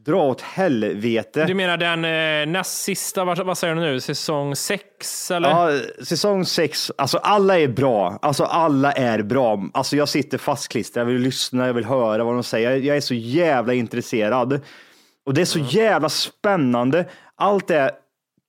[0.06, 1.46] Dra åt helvete.
[1.46, 5.50] Du menar den eh, näst sista, vad, vad säger du nu, säsong sex eller?
[5.50, 8.20] Ja, säsong sex, alltså alla är bra.
[8.22, 9.64] Alltså alla är bra.
[9.74, 12.78] Alltså jag sitter fastklistrad, jag vill lyssna, jag vill höra vad de säger.
[12.78, 14.62] Jag är så jävla intresserad.
[15.26, 17.06] Och det är så jävla spännande.
[17.36, 17.92] Allt är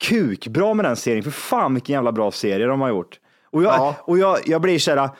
[0.04, 1.22] kukbra med den serien.
[1.22, 3.18] För fan vilken jävla bra serie de har gjort.
[3.52, 5.10] Och jag, och jag, jag blir så här,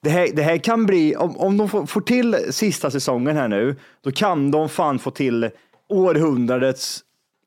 [0.00, 3.48] det här, det här kan bli, om, om de får, får till sista säsongen här
[3.48, 5.50] nu, då kan de fan få till
[5.88, 7.00] århundradets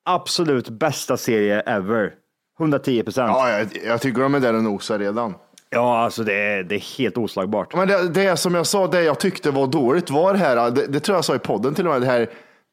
[0.05, 2.13] absolut bästa serie ever.
[2.59, 3.29] 110 procent.
[3.29, 5.33] Ja, jag, jag tycker de är där och nosar redan.
[5.69, 7.75] Ja, alltså det är, det är helt oslagbart.
[7.75, 10.87] Men det, det som jag sa, det jag tyckte var dåligt var det här, det,
[10.87, 12.29] det tror jag sa i podden till och med, det här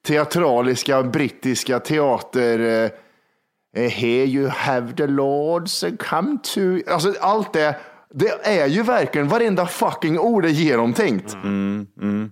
[0.06, 2.90] teatraliska brittiska teater, eh,
[3.84, 6.60] eh, here you have the lords come to,
[6.92, 7.76] alltså allt det,
[8.14, 11.36] det är ju verkligen varenda fucking ord är genomtänkt.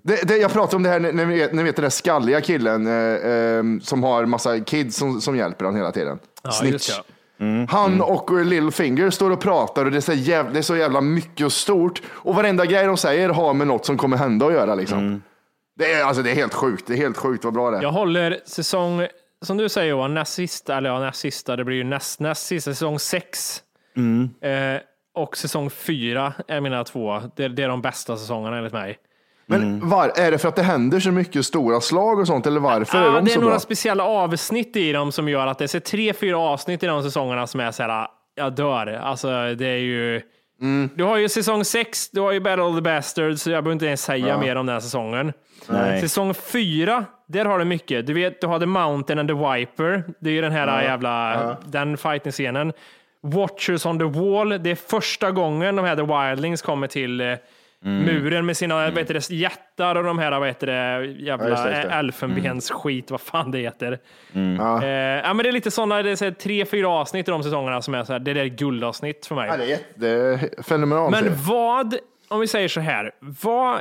[0.02, 2.40] Det, det, jag pratar om det här, när ni vet, ni vet den där skalliga
[2.40, 6.18] killen eh, eh, som har massa kids som, som hjälper honom hela tiden.
[6.42, 6.72] Ja, Snitch.
[6.72, 7.02] just
[7.38, 7.66] det.
[7.68, 11.00] Han och Littlefinger står och pratar och det är, så jävla, det är så jävla
[11.00, 12.02] mycket och stort.
[12.08, 14.74] Och varenda grej de säger har med något som kommer hända att göra.
[14.74, 15.22] Liksom.
[15.78, 16.87] Det, är, alltså, det är helt sjukt.
[16.87, 17.82] Det är helt sjukt vad bra det är.
[17.82, 19.06] Jag håller säsong,
[19.42, 22.46] som du säger Johan, näst sista, eller ja, näst sista, det blir ju näst, näst
[22.46, 23.62] sista, säsong sex.
[24.40, 24.80] Eh,
[25.14, 27.20] och säsong fyra är mina två.
[27.37, 28.98] Det, det är de bästa säsongerna enligt mig.
[29.46, 32.61] Men var, är det för att det händer så mycket stora slag och sånt eller
[32.61, 33.61] varför Ja, är de det är så några bra?
[33.61, 37.03] speciella avsnitt i dem som gör att det är så tre, fyra avsnitt i de
[37.03, 38.87] säsongerna som är så här, jag dör.
[38.87, 40.22] Alltså det är ju,
[40.61, 40.90] Mm.
[40.94, 43.72] du har ju säsong sex, du har ju Battle of the Bastards, så jag behöver
[43.72, 44.40] inte ens säga Ja.
[44.40, 45.33] mer om den här säsongen.
[45.68, 46.00] Nej.
[46.00, 48.07] Säsong fyra, där har du mycket.
[48.07, 50.03] Du vet, du har The Mountain and the Viper.
[50.20, 50.83] Det är ju den här Ja.
[50.83, 51.57] jävla, Ja.
[51.66, 52.72] den fighting-scenen.
[53.24, 57.34] Watchers on the Wall, det är första gången de här The Wildlings kommer till eh,
[57.87, 58.02] Mm.
[58.04, 61.64] muren med sina vad det, jättar och de här vad heter det, jävla Ja, just
[61.64, 61.94] det, just det.
[61.94, 63.98] elfenbens skit, vad fan det heter.
[64.58, 64.82] Ja.
[64.84, 67.30] Eh, ja, men det är lite sådana, det är så här, tre, fyra avsnitt i
[67.30, 69.48] de säsongerna som är så här, det är guldavsnitt för mig.
[69.48, 71.10] Ja, det är, jätte- det är fenomenalt.
[71.10, 71.96] Men vad,
[72.28, 73.80] om vi säger så här, vad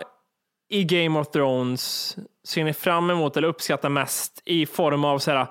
[0.69, 2.15] i Game of Thrones
[2.47, 5.47] ser ni fram emot eller uppskattar mest i form av så här,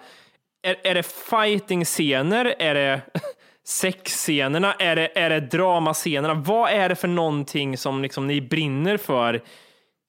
[0.63, 2.55] är, är det fighting-scener?
[2.59, 3.01] Är det
[3.65, 4.73] sexscenerna?
[4.73, 6.35] Är det, är det dramascenerna?
[6.35, 9.43] Vad är det för någonting som liksom ni brinner för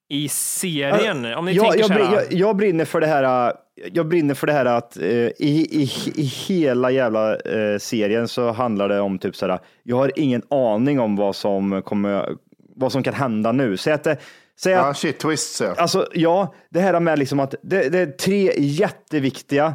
[0.09, 1.33] i serien?
[1.33, 3.53] Om ni jag, tänker jag, så här, jag, jag brinner för det här
[3.91, 8.51] jag brinner för det här att eh, i, i, i hela jävla eh, serien så
[8.51, 12.35] handlar det om typ sådär, jag har ingen aning om vad som kommer,
[12.75, 13.77] vad som kan hända nu.
[13.77, 14.17] Säg att det,
[14.59, 15.73] säg att, Ja, shit twist så.
[15.77, 19.73] Alltså ja, det här med liksom att det, det är tre jätteviktiga,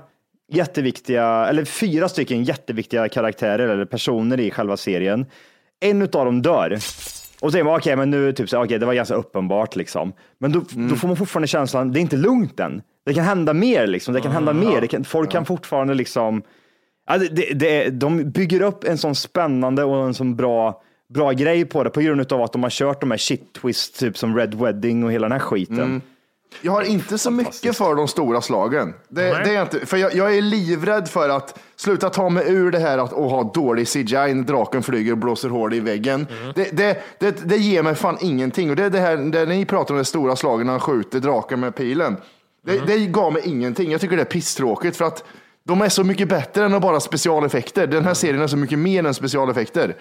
[0.48, 5.26] jätteviktiga, eller fyra stycken jätteviktiga karaktärer eller personer i själva serien.
[5.80, 6.72] En utav dem dör.
[7.40, 10.12] Och så säger man okej, men nu typ så, okej, det var ganska uppenbart liksom.
[10.38, 12.82] Men då, då får man fortfarande känslan, det är inte lugnt än.
[13.06, 14.80] Det kan hända mer liksom, det kan hända mer.
[14.80, 16.42] Det kan, folk kan fortfarande liksom,
[17.06, 21.32] ja, det, det, det, de bygger upp en sån spännande och en sån bra bra
[21.32, 24.18] grej på det på grund av att de har kört de här shit twist, typ
[24.18, 25.78] som Red Wedding och hela den här skiten.
[25.78, 26.02] Mm.
[26.62, 28.94] Jag har inte så mycket för de stora slagen.
[29.08, 32.44] Det, det är jag inte, för jag, jag är livrädd för att sluta ta mig
[32.46, 35.80] ur det här att att ha dålig CGI när draken flyger och blåser hål i
[35.80, 36.26] väggen.
[36.54, 38.70] Det, det, det, det ger mig fan ingenting.
[38.70, 41.20] Och det är det här, det ni pratar om de stora slagen när han skjuter
[41.20, 42.16] draken med pilen.
[42.66, 43.92] Det, det gav mig ingenting.
[43.92, 45.24] Jag tycker det är pisstråkigt för att
[45.68, 47.86] de är så mycket bättre än att bara specialeffekter.
[47.86, 49.94] Den här serien är så mycket mer än specialeffekter.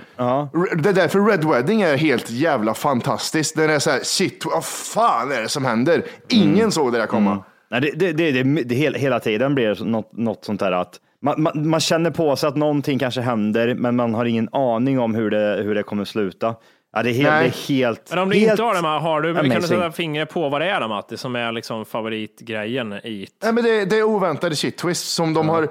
[0.53, 3.55] R- Det är därför Red Wedding är helt jävla fantastiskt.
[3.55, 6.03] Den är så här, shit, vad fan är det som händer?
[6.29, 7.43] Ingen såg det där komma.
[7.71, 10.71] Nej, det, det, det, det, det, hela, hela tiden blir det något, något sånt där
[10.71, 14.49] att man, man, man känner på sig att någonting kanske händer, men man har ingen
[14.51, 16.55] aning om hur det, hur det kommer sluta.
[16.97, 18.09] Ja, det, är helt, det är helt...
[18.09, 20.61] Men om du helt inte har det, har du, kan du sätta fingret på vad
[20.61, 24.55] det är då, Matti, som är liksom favoritgrejen i Nej, men det, det är oväntade
[24.55, 25.67] shit twist som de har.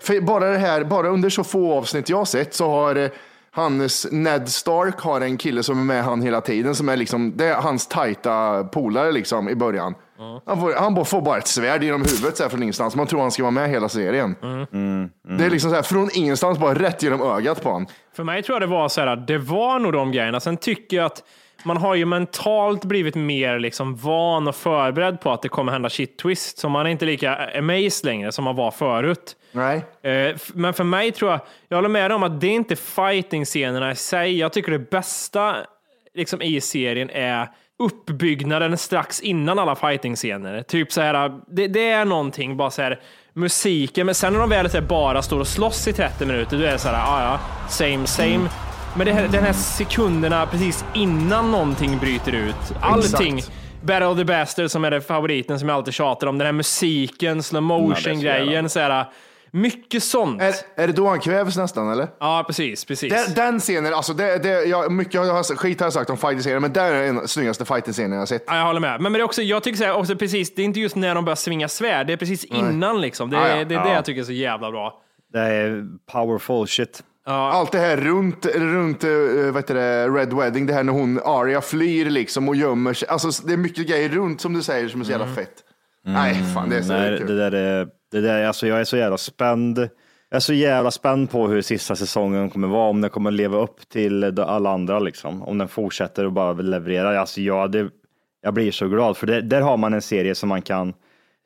[0.00, 3.10] För bara det här, bara under så få avsnitt jag har sett så har eh,
[3.50, 7.32] hans Ned Stark har en kille som är med han hela tiden som är liksom,
[7.36, 9.94] det är hans tajta polare liksom i början.
[10.46, 12.96] Han, får, han bara får bara ett svärd genom huvudet så här från ingenstans.
[12.96, 14.36] Man tror han ska vara med hela serien.
[15.38, 17.86] Det är liksom så här från ingenstans bara rätt genom ögat på honom.
[18.16, 20.40] För mig tror jag det var så här, det var nog de grejerna.
[20.40, 21.22] Sen tycker jag att
[21.62, 25.90] man har ju mentalt blivit mer liksom van och förberedd på att det kommer hända
[25.90, 29.36] shit twist, så man är inte lika amazed längre som man var förut.
[29.52, 29.84] Nej.
[30.02, 33.90] Eh, Men för mig tror jag, jag håller med om att det är inte fighting-scenerna
[33.92, 34.38] i sig.
[34.38, 35.56] Jag tycker det bästa
[36.14, 40.62] liksom, i serien är uppbyggnaden strax innan alla fighting-scener.
[40.62, 43.00] Typ så här, det, det är någonting, bara så här,
[43.34, 46.56] musiken, men sen när de väl så här, bara står och slåss i 30 minuter,
[46.56, 48.48] då är det så här, ah, ja, same same.
[48.96, 53.38] Men det här, den här sekunderna precis innan någonting bryter ut, allting.
[53.38, 53.56] Exakt.
[53.82, 56.52] Battle of the Bastard som är det favoriten som jag alltid tjatar om, den här
[56.52, 59.06] musiken, slow motion grejen, så här,
[59.50, 60.42] mycket sånt.
[60.42, 62.08] Är, är det då han kvävs nästan eller?
[62.20, 63.12] Ja, precis, precis.
[63.12, 66.16] Den, den scenen, alltså det, det, jag, mycket jag har, skit har jag sagt om
[66.16, 68.44] fighting-serien, men där är den snyggaste fighting-scenen jag har sett.
[68.46, 68.92] Ja, jag håller med.
[68.92, 70.96] Men, men det är också, jag tycker så här, också precis, det är inte just
[70.96, 73.30] när de börjar svinga svärd, det är precis innan liksom.
[73.30, 73.54] Det, är- Ja, ja.
[73.54, 73.94] det är det Ja.
[73.94, 75.00] jag tycker är så jävla bra.
[75.32, 77.02] Det är powerful shit.
[77.28, 79.10] Allt det här runt, runt eh,
[79.52, 83.08] vad heter det, Red Wedding, det här när hon, Arya flyr liksom och gömmer sig.
[83.08, 85.52] Alltså det är mycket grejer runt som du säger som är så jävla fett.
[86.04, 87.26] Nej, fan det är så Nej, kul.
[87.26, 89.78] det där är, det där, alltså jag är så jävla spänd.
[90.28, 93.58] Jag är så jävla spänd på hur sista säsongen kommer vara, om den kommer leva
[93.58, 95.42] upp till alla andra liksom.
[95.42, 97.20] Om den fortsätter och bara leverera.
[97.20, 97.90] Alltså jag, det,
[98.42, 100.94] jag blir så glad, för det, där har man en serie som man kan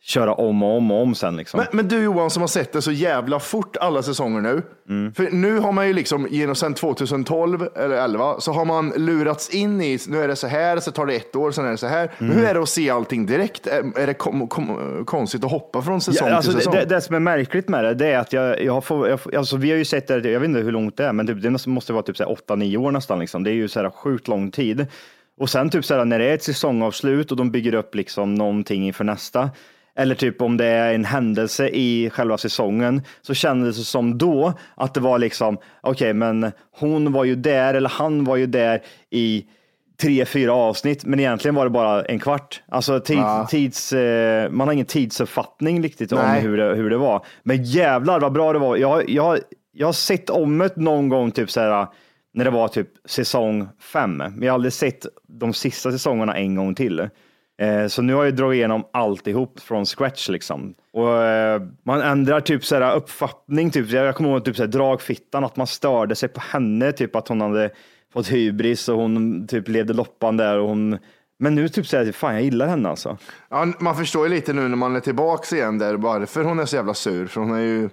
[0.02, 1.58] köra om och om och om sen liksom.
[1.58, 4.62] Men, men du Johan som har sett det så jävla fort alla säsonger nu.
[4.88, 5.14] Mm.
[5.14, 9.50] För nu har man ju liksom genom sen 2012 eller 11 så har man lurats
[9.50, 11.76] in i, nu är det så här, så tar det ett år, sen är det
[11.76, 12.10] så här.
[12.18, 12.36] Mm.
[12.36, 13.66] hur är det att se allting direkt?
[13.66, 16.74] Är, är det kom, kom, konstigt att hoppa från säsong Ja, alltså till säsong?
[16.74, 19.20] det, det, det som är märkligt med det, det är att jag, jag, får, jag
[19.20, 21.26] får, alltså vi har ju sett det, jag vet inte hur långt det är, men
[21.26, 23.18] typ, det måste vara typ 8-9 år nästan.
[23.18, 23.44] Liksom.
[23.44, 24.86] Det är ju så här sjukt lång tid.
[25.40, 28.34] Och sen typ så här, när det är ett säsongavslut och de bygger upp liksom
[28.34, 29.50] någonting inför nästa,
[29.96, 34.53] eller typ om det är en händelse i själva säsongen, så kändes det som då
[34.74, 38.83] att det var liksom, okej, men hon var ju där, eller han var ju där
[39.11, 39.44] i
[40.03, 42.62] tre, fyra avsnitt, men egentligen var det bara en kvart.
[42.68, 43.46] Alltså tid, Ja.
[43.50, 46.40] tids, eh, man har ingen tidsuppfattning riktigt om Nej.
[46.40, 47.24] hur det, hur det var.
[47.42, 48.76] Men jävlar vad bra det var.
[48.76, 49.38] Jag, jag,
[49.72, 51.87] jag har sett om det någon gång, typ så här,
[52.35, 54.16] när det var typ säsong fem.
[54.16, 57.09] Men jag har aldrig sett de sista säsongerna en gång till.
[57.60, 60.74] Eh, Så nu har jag dragit igenom alltihop från scratch liksom.
[60.92, 63.90] Och eh, man ändrar typ så här uppfattning, typ.
[63.90, 67.28] Jag kommer ihåg typ så här dragfittan, att man störde sig på henne, typ att
[67.28, 67.70] hon hade
[68.12, 70.98] fått hybris och hon typ levde loppan där och hon
[71.38, 73.18] men nu typ säger jag, fan jag gillar henne alltså.
[73.48, 76.64] Ja, man förstår ju lite nu när man är tillbaks igen där varför hon är
[76.64, 77.26] så jävla sur.
[77.26, 77.88] För hon är ju,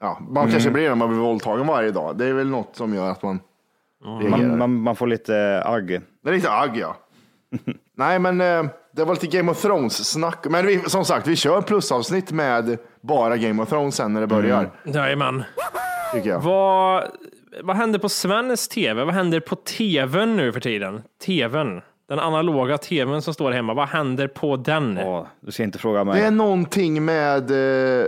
[0.00, 0.72] ja, man kanske Mm.
[0.72, 2.18] blir det när man blir våldtagen varje dag.
[2.18, 3.40] Det är väl något som gör att man
[4.20, 4.48] reagerar.
[4.48, 6.00] Man, man, man får lite agg.
[6.24, 6.96] Det är lite agg ja.
[7.96, 10.46] Nej men eh, det var lite Game of Thrones-snack.
[10.50, 14.26] Men vi, som sagt, vi kör plusavsnitt med bara Game of Thrones sen när det
[14.26, 14.70] börjar.
[14.84, 15.42] Jajamän.
[16.14, 16.40] Tycker jag.
[16.40, 17.04] Vad,
[17.62, 19.04] vad händer på svensk tv?
[19.04, 21.02] Vad händer på tvn nu för tiden?
[21.26, 21.80] TVn.
[22.08, 24.98] Den analoga tvn som står hemma, vad händer på den?
[24.98, 26.20] Åh, du ska inte fråga mig.
[26.20, 27.50] Det är någonting med
[28.00, 28.06] eh,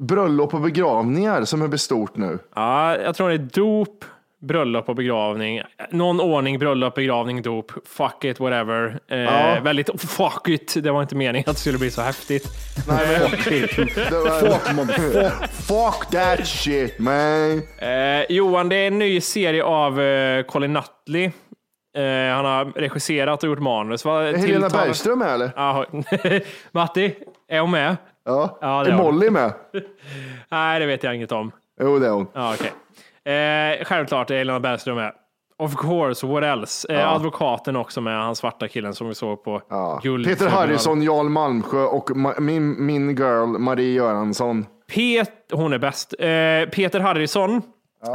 [0.00, 2.38] bröllop och begravningar som är bestort nu.
[2.54, 4.04] Ja, jag tror det är dop,
[4.42, 5.62] bröllop och begravning.
[5.90, 7.72] Någon ordning, bröllop, begravning, dop.
[7.86, 9.00] Fuck it, whatever.
[9.10, 9.58] Eh, Ja.
[9.62, 10.74] Väldigt fuck it.
[10.84, 12.46] Det var inte meningen att det skulle bli så häftigt.
[12.88, 13.70] Nej, men- Fuck it.
[13.96, 17.62] Fuck, fuck, that shit man.
[17.78, 21.24] Eh, Johan, det är en ny serie av eh, Colin Nutley.
[21.96, 24.04] Eh, han har regisserat och gjort manus.
[24.04, 25.50] Vad Är Helena tilltalar- Bergström med eller?
[25.56, 25.86] Ja,
[26.72, 27.14] Matti,
[27.48, 27.96] är hon med?
[28.24, 28.58] Ja.
[28.60, 29.14] Ja, det är är hon.
[29.14, 29.52] Molly med?
[30.50, 31.50] Nej, det vet jag inget om.
[31.80, 32.26] Jo, det är hon.
[32.34, 32.72] Ja, okej.
[33.26, 35.12] Eh, självklart är Helena Bergström med.
[35.58, 36.92] Of course, what else?
[36.92, 37.06] Eh, Ja.
[37.14, 40.00] Advokaten också med, han svarta killen som vi såg på Ja.
[40.02, 40.26] Guld.
[40.26, 44.66] Peter Harrison, Jarl Malmsjö och ma- min, min girl Marie Göransson.
[44.94, 46.14] Pet, hon är bäst.
[46.18, 46.26] Eh,
[46.74, 47.62] Peter Harrison.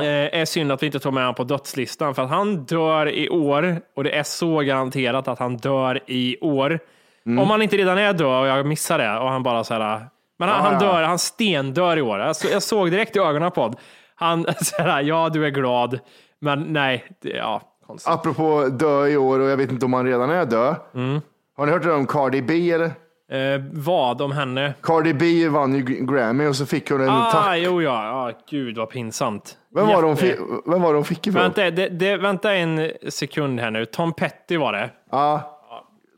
[0.02, 3.10] Eh, är synd att vi inte tog med honom på dödslistan för att han dör
[3.10, 6.80] i år och det är så garanterat att han dör i år.
[7.26, 7.40] Mm.
[7.40, 10.06] Om han inte redan är död och jag missar det och han bara så här.
[10.40, 10.80] Men han, Ja, han ja.
[10.94, 12.20] dör, han stendör i år.
[12.20, 13.76] Jag, så, jag såg direkt i ögonen på honom.
[14.22, 14.46] Han
[14.78, 16.00] här, ja du är glad,
[16.40, 17.62] men nej, det, ja.
[17.88, 18.14] konstigt.
[18.14, 20.76] Apropå dö i år och jag vet inte om han redan är död.
[20.96, 21.22] Mm.
[21.58, 22.92] Har ni hört det om Cardi B eller?
[23.32, 24.74] Eh, vad om henne?
[24.82, 27.58] Cardi B vann ju Grammy och så fick hon en Ah, tack.
[27.58, 29.58] jo ja, ah, gud vad pinsamt.
[29.76, 31.42] Vem var, de fick, vem var de fick ifrån?
[31.42, 33.86] Vänta, det, det, vänta en sekund här nu.
[33.86, 34.90] Tom Petty var det.
[35.12, 35.58] Ja.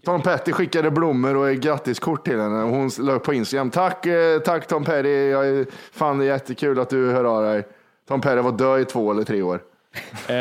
[0.06, 2.62] Tom Petty skickade blommor och grattiskort till henne.
[2.62, 3.70] Hon la upp på Instagram.
[3.70, 5.30] Tack, eh, tack Tom Petty.
[5.30, 7.64] Jag fan det är jättekul att du hör av dig.
[8.08, 9.60] Tom Petty var död i två eller tre år.
[10.28, 10.34] Eh,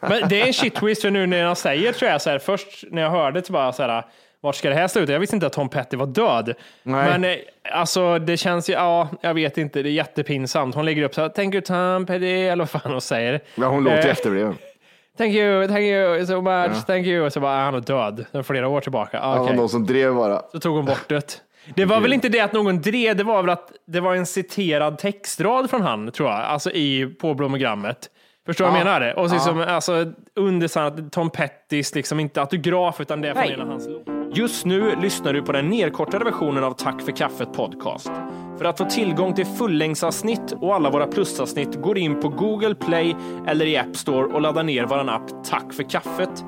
[0.00, 2.38] men det är en shit twist för nu när jag säger tror jag så här,
[2.38, 4.04] först när jag hörde så bara så här,
[4.40, 5.12] vart ska det här sluta?
[5.12, 6.54] Jag visste inte att Tom Petty var död.
[6.82, 7.10] Nej.
[7.10, 7.36] Men eh,
[7.72, 10.74] alltså det känns ju, ja, jag vet inte, det är jättepinsamt.
[10.74, 13.40] Hon lägger upp så här, thank you Tom Petty, eller vad fan hon säger.
[13.54, 14.58] Ja, hon låter Eh, efterbliven.
[15.18, 16.82] Thank you, thank you so much, Ja.
[16.86, 17.26] thank you.
[17.26, 18.24] Och så bara, han är död.
[18.32, 19.20] Var flera år tillbaka.
[19.22, 19.56] Ah, Det var okej.
[19.56, 20.42] någon som drev bara.
[20.52, 21.40] Så tog hon bort det.
[21.74, 24.26] Det var väl inte det att någon drev, det var väl att det var en
[24.26, 28.10] citerad textrad från han, tror jag, alltså i, på blomogrammet.
[28.46, 28.98] Förstår du vad jag Ja.
[29.00, 29.18] menar?
[29.18, 29.38] Och så Ja.
[29.38, 33.52] liksom, alltså, under Tom Pettys, liksom inte autograf, utan det är från Nej.
[33.52, 33.88] en av hans
[34.34, 38.10] Just nu lyssnar du på den nedkortade versionen av Tack för kaffet podcast.
[38.58, 43.16] För att få tillgång till fullängdsavsnitt och alla våra plusavsnitt går in på Google Play
[43.46, 46.44] eller i App Store och laddar ner vår app Tack för kaffet.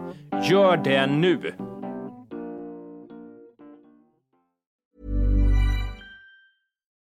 [0.50, 1.52] Gör det nu!